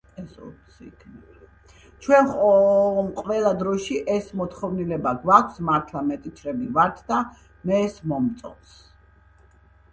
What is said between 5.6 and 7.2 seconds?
მართლა მეტიჩრები ვართ